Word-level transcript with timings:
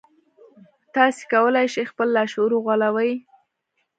تاسې 0.95 1.21
کولای 1.33 1.67
شئ 1.73 1.83
خپل 1.91 2.07
لاشعور 2.17 2.51
وغولوئ 2.55 3.11